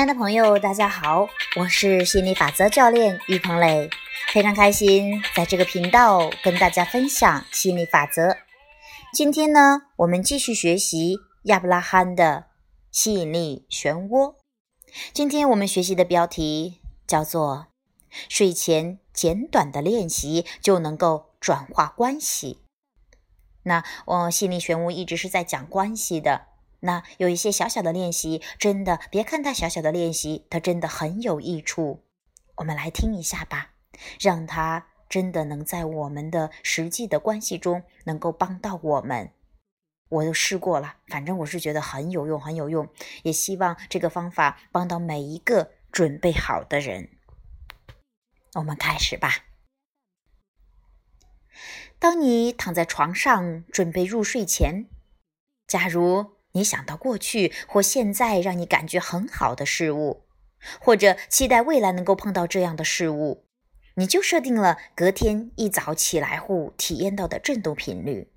[0.00, 3.90] 亲爱的朋友，大家好，我是心理法则教练于鹏磊，
[4.32, 8.34] 非常开心在这个频道跟大家分享心理法则。
[9.12, 12.46] 今天呢，我们继续学习亚伯拉罕的
[12.90, 14.36] 吸引力漩涡。
[15.12, 17.66] 今天我们学习的标题叫做
[18.30, 22.62] “睡前简短的练习就能够转化关系”。
[23.64, 26.46] 那我心理漩涡一直是在讲关系的。
[26.80, 32.04] 那有一些小小的练习，真的别看它小小的练习，它真的很有益处。
[32.56, 33.72] 我们来听一下吧，
[34.18, 39.32] 让它真的能在我们的实际的关系中能够帮到我们。
[40.08, 42.88] 我都试过了，反正我是觉得很有用，很有用。
[43.22, 47.10] 也希望这个方法帮到每一个准备好的人。
[48.54, 49.44] 我们开始吧。
[51.98, 54.86] 当你躺在床上准备入睡前，
[55.66, 56.39] 假如。
[56.52, 60.24] 你想到过去或现在让你感觉很好的事物，
[60.80, 63.44] 或者期待未来能够碰到这样的事物，
[63.94, 68.28] 你就设定了隔天一早起来后体验到的振动频率。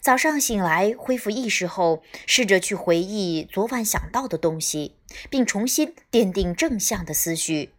[0.00, 4.96] 早上醒来恢复意识后，试着去回忆昨晚想到的东西，
[5.30, 7.70] 并重新奠定正向的思绪。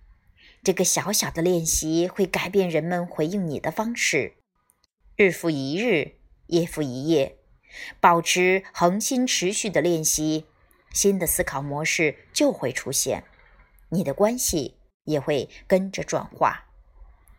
[0.64, 4.34] 这个小小的练习会改变人们回应你的方式。
[5.18, 6.14] 日复一日，
[6.48, 7.39] 夜复一夜。
[8.00, 10.46] 保持恒心持续的练习，
[10.94, 13.24] 新的思考模式就会出现，
[13.90, 16.66] 你的关系也会跟着转化。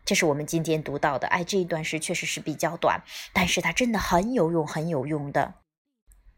[0.03, 1.27] 这是我们今天读到的。
[1.27, 5.55] 哎，这一段诗确实是比较短，但是它真的很有用，很有用的。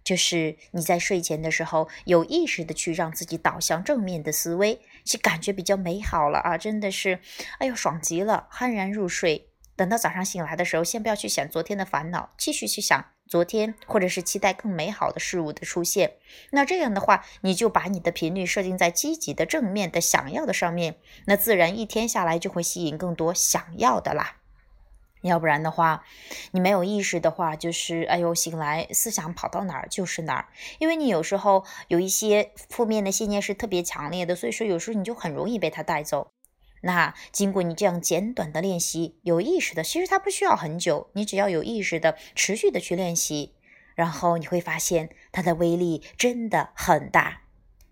[0.03, 6.57] 就是你在睡前的时候，有意识的去让自己导向正面的思维，去感觉比较美好了啊！
[6.57, 7.21] 真的是，
[7.59, 9.47] 哎呦，爽极了，酣然入睡。
[9.77, 13.13] 等到早上醒来的时候，先不要去想昨天的烦恼，继续去想。
[13.27, 16.17] 昨天，或者是期待更美好的事物的出现，
[16.51, 24.37] 那这样的话，你就把你的频率设定在积极的、正面的、想要的上面，那自然一天下来就会吸引更多想要的啦。
[25.21, 26.03] 要不然的话，
[26.51, 30.47] 你没有意识的话，就是哎呦，醒来思想跑到哪儿就是哪儿，
[30.79, 36.31] 因为你有时候有一些负面的信念是特别强烈的，所以说有时候你就很容易被它带走。
[36.85, 43.53] 那经过你这样简短的练习，有意识的，其实它不需要很久，你只要有意识的持续的去练习，
[43.95, 47.43] 然后你会发现它的威力真的很大。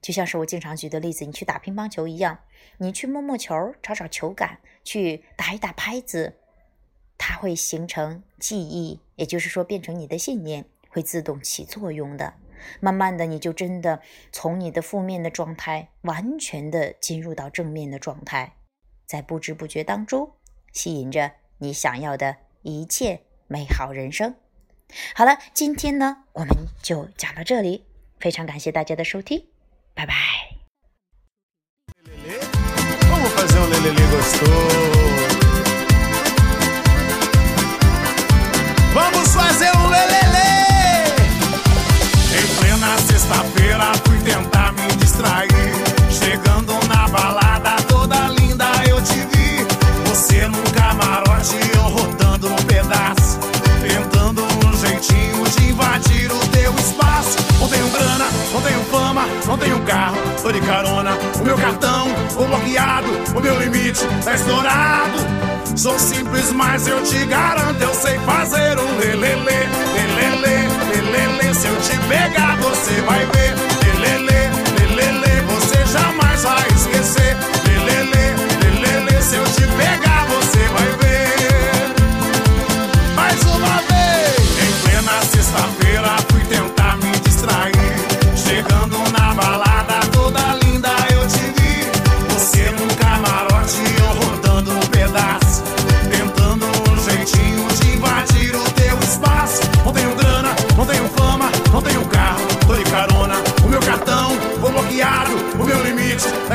[0.01, 2.40] 就像是我经常举的例子，你去打乒乓球一样，
[2.80, 6.35] 你去摸摸球，找找球感，去打一打拍子，
[7.18, 12.34] 它会形成记忆，也就是说变成你的信念，会自动起作用的。
[12.81, 14.01] 慢慢的，你就真的
[14.34, 18.53] 从你的负面的状态，完全的进入到正面的状态。
[19.12, 20.38] 在不知不觉当中，
[20.72, 24.36] 吸引着你想要的一切美好人生。
[25.14, 27.84] 好了，今天呢，我们就讲到这里，
[28.22, 29.48] 非常感谢大家的收听，
[29.94, 30.14] 拜拜。
[63.41, 65.18] Meu limite tá estourado.
[65.75, 69.46] Sou simples, mas eu te garanto, eu sei fazer um lelele,
[69.96, 71.53] lelele, lelele.
[71.56, 73.41] Se eu te pegar, você vai ver.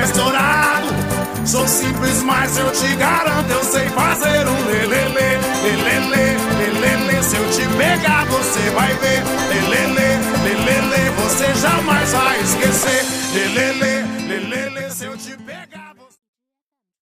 [0.02, 0.87] estourado.
[1.44, 7.22] Sou simples, mas eu te garanto, eu sei fazer um lelele, lelele, lelele.
[7.22, 9.22] Se eu te pegar, você vai ver.
[9.48, 13.04] Lelele, lelele, você jamais vai esquecer.
[13.32, 13.86] Lelele.